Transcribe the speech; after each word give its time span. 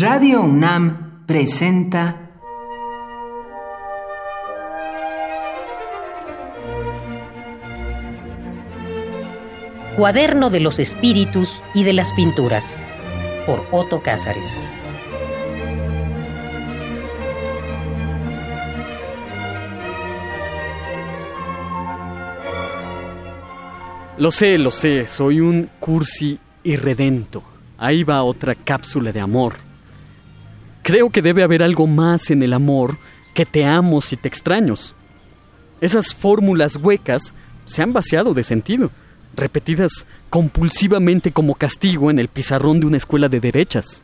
Radio 0.00 0.40
UNAM 0.40 1.26
presenta 1.26 2.30
Cuaderno 9.98 10.48
de 10.48 10.60
los 10.60 10.78
Espíritus 10.78 11.62
y 11.74 11.84
de 11.84 11.92
las 11.92 12.14
Pinturas 12.14 12.78
por 13.44 13.66
Otto 13.70 14.00
Cázares. 14.00 14.58
Lo 24.16 24.30
sé, 24.30 24.56
lo 24.56 24.70
sé, 24.70 25.06
soy 25.06 25.40
un 25.40 25.68
cursi 25.78 26.38
irredento. 26.64 27.42
Ahí 27.76 28.02
va 28.02 28.22
otra 28.22 28.54
cápsula 28.54 29.12
de 29.12 29.20
amor. 29.20 29.69
Creo 30.90 31.10
que 31.10 31.22
debe 31.22 31.44
haber 31.44 31.62
algo 31.62 31.86
más 31.86 32.32
en 32.32 32.42
el 32.42 32.52
amor 32.52 32.98
que 33.32 33.46
te 33.46 33.64
amo 33.64 34.00
si 34.00 34.16
te 34.16 34.26
extraños. 34.26 34.96
Esas 35.80 36.12
fórmulas 36.16 36.74
huecas 36.74 37.32
se 37.64 37.80
han 37.80 37.92
vaciado 37.92 38.34
de 38.34 38.42
sentido, 38.42 38.90
repetidas 39.36 40.04
compulsivamente 40.30 41.30
como 41.30 41.54
castigo 41.54 42.10
en 42.10 42.18
el 42.18 42.26
pizarrón 42.26 42.80
de 42.80 42.86
una 42.86 42.96
escuela 42.96 43.28
de 43.28 43.38
derechas. 43.38 44.02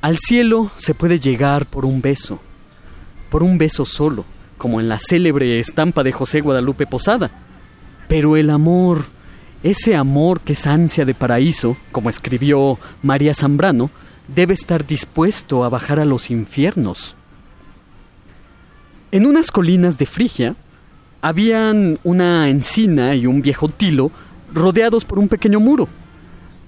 Al 0.00 0.16
cielo 0.16 0.70
se 0.78 0.94
puede 0.94 1.20
llegar 1.20 1.66
por 1.66 1.84
un 1.84 2.00
beso, 2.00 2.40
por 3.28 3.42
un 3.42 3.58
beso 3.58 3.84
solo, 3.84 4.24
como 4.56 4.80
en 4.80 4.88
la 4.88 4.98
célebre 4.98 5.60
estampa 5.60 6.02
de 6.02 6.12
José 6.12 6.40
Guadalupe 6.40 6.86
Posada. 6.86 7.30
Pero 8.08 8.38
el 8.38 8.48
amor, 8.48 9.04
ese 9.62 9.94
amor 9.94 10.40
que 10.40 10.54
es 10.54 10.66
ansia 10.66 11.04
de 11.04 11.12
paraíso, 11.12 11.76
como 11.92 12.08
escribió 12.08 12.78
María 13.02 13.34
Zambrano, 13.34 13.90
debe 14.28 14.54
estar 14.54 14.86
dispuesto 14.86 15.64
a 15.64 15.68
bajar 15.68 16.00
a 16.00 16.04
los 16.04 16.30
infiernos. 16.30 17.16
En 19.12 19.26
unas 19.26 19.50
colinas 19.50 19.98
de 19.98 20.06
Frigia 20.06 20.56
habían 21.22 21.98
una 22.04 22.48
encina 22.48 23.14
y 23.14 23.26
un 23.26 23.42
viejo 23.42 23.68
tilo 23.68 24.10
rodeados 24.52 25.04
por 25.04 25.18
un 25.18 25.28
pequeño 25.28 25.60
muro. 25.60 25.88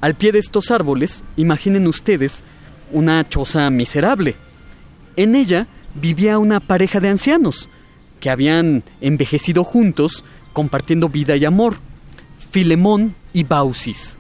Al 0.01 0.15
pie 0.15 0.33
de 0.33 0.39
estos 0.39 0.71
árboles, 0.71 1.25
imaginen 1.37 1.87
ustedes 1.87 2.43
una 2.93 3.29
choza 3.29 3.69
miserable. 3.71 4.37
En 5.17 5.34
ella 5.34 5.67
vivía 5.95 6.39
una 6.39 6.61
pareja 6.61 7.01
de 7.01 7.09
ancianos 7.09 7.69
que 8.21 8.31
habían 8.31 8.84
envejecido 9.01 9.65
juntos 9.65 10.25
compartiendo 10.53 11.09
vida 11.09 11.37
y 11.37 11.45
amor, 11.45 11.79
Filemón 12.51 13.15
y 13.33 13.45
Baucis. 13.45 14.19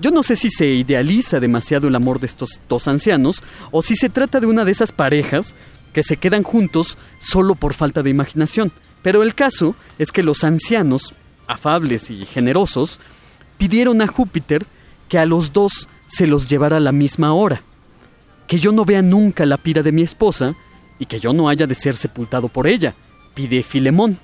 Yo 0.00 0.10
no 0.10 0.22
sé 0.22 0.34
si 0.36 0.50
se 0.50 0.66
idealiza 0.66 1.40
demasiado 1.40 1.88
el 1.88 1.94
amor 1.94 2.20
de 2.20 2.26
estos 2.26 2.58
dos 2.68 2.88
ancianos 2.88 3.42
o 3.70 3.82
si 3.82 3.96
se 3.96 4.08
trata 4.08 4.40
de 4.40 4.46
una 4.46 4.64
de 4.64 4.72
esas 4.72 4.92
parejas 4.92 5.54
que 5.92 6.02
se 6.02 6.16
quedan 6.16 6.42
juntos 6.42 6.96
solo 7.18 7.54
por 7.54 7.74
falta 7.74 8.02
de 8.02 8.10
imaginación. 8.10 8.72
Pero 9.02 9.22
el 9.22 9.34
caso 9.34 9.76
es 9.98 10.12
que 10.12 10.22
los 10.22 10.42
ancianos, 10.44 11.14
afables 11.46 12.10
y 12.10 12.24
generosos, 12.24 13.00
pidieron 13.58 14.00
a 14.00 14.06
Júpiter 14.06 14.66
que 15.08 15.18
a 15.18 15.26
los 15.26 15.52
dos 15.52 15.88
se 16.06 16.26
los 16.26 16.48
llevara 16.48 16.78
a 16.78 16.80
la 16.80 16.92
misma 16.92 17.34
hora, 17.34 17.62
que 18.46 18.58
yo 18.58 18.72
no 18.72 18.84
vea 18.84 19.02
nunca 19.02 19.44
la 19.44 19.58
pira 19.58 19.82
de 19.82 19.92
mi 19.92 20.02
esposa 20.02 20.54
y 20.98 21.06
que 21.06 21.20
yo 21.20 21.32
no 21.32 21.48
haya 21.48 21.66
de 21.66 21.74
ser 21.74 21.96
sepultado 21.96 22.48
por 22.48 22.66
ella, 22.66 22.94
pide 23.34 23.62
Filemón. 23.62 24.18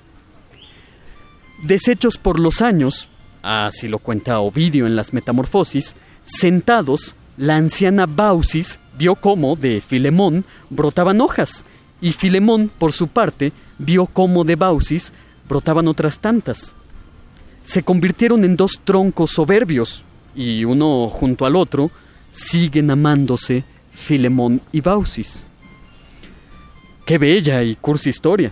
Deshechos 1.63 2.17
por 2.17 2.39
los 2.39 2.61
años, 2.61 3.09
así 3.41 3.87
lo 3.87 3.99
cuenta 3.99 4.39
Ovidio 4.39 4.87
en 4.87 4.95
las 4.95 5.13
Metamorfosis, 5.13 5.95
sentados, 6.23 7.15
la 7.37 7.55
anciana 7.55 8.05
Baucis 8.05 8.79
vio 8.97 9.15
cómo 9.15 9.55
de 9.55 9.81
Filemón 9.81 10.45
brotaban 10.69 11.21
hojas, 11.21 11.63
y 12.01 12.11
Filemón, 12.13 12.69
por 12.77 12.93
su 12.93 13.07
parte, 13.07 13.51
vio 13.77 14.05
cómo 14.05 14.43
de 14.43 14.55
Baucis 14.55 15.13
brotaban 15.47 15.87
otras 15.87 16.19
tantas. 16.19 16.75
Se 17.63 17.83
convirtieron 17.83 18.43
en 18.43 18.55
dos 18.55 18.79
troncos 18.83 19.31
soberbios, 19.31 20.03
y 20.35 20.63
uno 20.65 21.09
junto 21.09 21.45
al 21.45 21.55
otro 21.55 21.91
siguen 22.31 22.91
amándose 22.91 23.63
Filemón 23.91 24.61
y 24.71 24.81
Baucis. 24.81 25.47
Qué 27.05 27.17
bella 27.17 27.63
y 27.63 27.75
cursi 27.75 28.09
historia. 28.09 28.51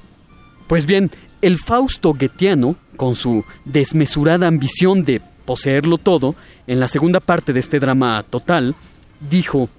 Pues 0.68 0.86
bien, 0.86 1.12
el 1.46 1.60
Fausto 1.60 2.16
Goetheano, 2.16 2.76
con 2.98 3.16
su 3.16 3.46
desmesurada 3.66 4.48
ambición 4.48 5.06
de 5.06 5.22
poseerlo 5.46 6.00
todo, 6.00 6.34
en 6.66 6.80
la 6.80 6.88
segunda 6.88 7.20
parte 7.20 7.54
de 7.54 7.60
este 7.60 7.80
drama 7.80 8.26
total, 8.28 8.76
dijo, 9.30 9.70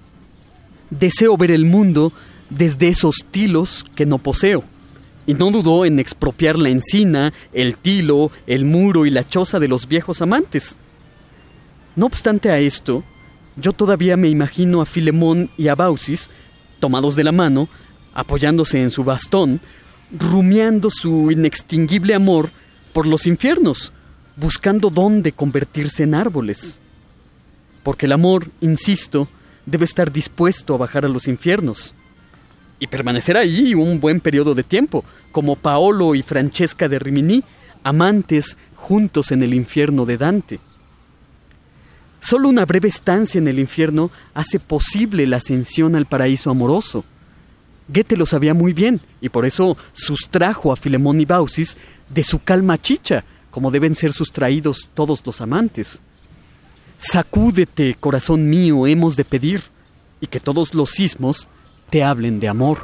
Deseo 0.89 1.35
ver 1.35 1.51
el 1.51 1.65
mundo 1.65 2.13
desde 2.49 2.87
esos 2.87 3.17
tilos 3.31 3.83
que 3.95 4.05
no 4.05 4.17
poseo. 4.17 4.63
Y 5.25 5.33
no 5.33 5.51
dudó 5.51 5.83
en 5.83 5.99
expropiar 5.99 6.57
la 6.57 6.69
encina, 6.69 7.33
el 7.51 7.77
tilo, 7.77 8.31
el 8.47 8.63
muro 8.63 9.05
y 9.05 9.09
la 9.09 9.27
choza 9.27 9.59
de 9.59 9.67
los 9.67 9.89
viejos 9.89 10.21
amantes. 10.21 10.77
No 11.97 12.05
obstante 12.05 12.49
a 12.49 12.59
esto, 12.59 13.03
yo 13.57 13.73
todavía 13.73 14.15
me 14.15 14.29
imagino 14.29 14.79
a 14.79 14.85
Filemón 14.85 15.49
y 15.57 15.67
a 15.67 15.75
Baucis, 15.75 16.29
tomados 16.79 17.17
de 17.17 17.25
la 17.25 17.33
mano, 17.33 17.67
apoyándose 18.13 18.81
en 18.81 18.89
su 18.89 19.03
bastón, 19.03 19.59
rumiando 20.11 20.89
su 20.89 21.31
inextinguible 21.31 22.13
amor 22.13 22.51
por 22.93 23.07
los 23.07 23.27
infiernos, 23.27 23.91
buscando 24.35 24.89
dónde 24.89 25.31
convertirse 25.31 26.03
en 26.03 26.15
árboles. 26.15 26.79
Porque 27.83 28.05
el 28.05 28.13
amor, 28.13 28.47
insisto, 28.61 29.27
debe 29.65 29.85
estar 29.85 30.11
dispuesto 30.11 30.73
a 30.73 30.77
bajar 30.77 31.05
a 31.05 31.09
los 31.09 31.27
infiernos 31.27 31.93
y 32.79 32.87
permanecer 32.87 33.37
allí 33.37 33.73
un 33.73 33.99
buen 33.99 34.19
periodo 34.19 34.53
de 34.53 34.63
tiempo, 34.63 35.03
como 35.31 35.55
Paolo 35.55 36.15
y 36.15 36.21
Francesca 36.21 36.87
de 36.87 36.99
Rimini, 36.99 37.43
amantes 37.83 38.57
juntos 38.75 39.31
en 39.31 39.43
el 39.43 39.53
infierno 39.53 40.05
de 40.05 40.17
Dante. 40.17 40.59
Solo 42.19 42.49
una 42.49 42.65
breve 42.65 42.89
estancia 42.89 43.39
en 43.39 43.47
el 43.47 43.59
infierno 43.59 44.11
hace 44.33 44.59
posible 44.59 45.25
la 45.27 45.37
ascensión 45.37 45.95
al 45.95 46.05
paraíso 46.05 46.49
amoroso. 46.49 47.03
Goethe 47.87 48.17
lo 48.17 48.25
sabía 48.25 48.53
muy 48.53 48.73
bien 48.73 49.01
y 49.21 49.29
por 49.29 49.45
eso 49.45 49.77
sustrajo 49.93 50.71
a 50.71 50.75
Filemón 50.75 51.21
y 51.21 51.25
Baucis 51.25 51.77
de 52.09 52.23
su 52.23 52.43
calma 52.43 52.81
chicha, 52.81 53.23
como 53.51 53.71
deben 53.71 53.95
ser 53.95 54.13
sustraídos 54.13 54.89
todos 54.93 55.25
los 55.25 55.41
amantes. 55.41 56.01
Sacúdete, 56.97 57.95
corazón 57.99 58.49
mío, 58.49 58.87
hemos 58.87 59.15
de 59.15 59.25
pedir, 59.25 59.63
y 60.19 60.27
que 60.27 60.39
todos 60.39 60.73
los 60.73 60.91
sismos 60.91 61.47
te 61.89 62.03
hablen 62.03 62.39
de 62.39 62.47
amor. 62.47 62.79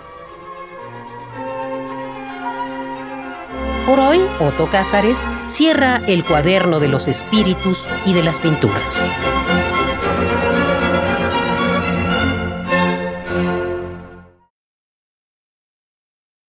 Por 3.86 4.00
hoy, 4.00 4.20
Otto 4.40 4.70
Cázares 4.70 5.26
cierra 5.48 5.98
el 6.08 6.24
cuaderno 6.24 6.80
de 6.80 6.88
los 6.88 7.08
espíritus 7.08 7.86
y 8.06 8.14
de 8.14 8.24
las 8.24 8.40
pinturas. 8.40 9.06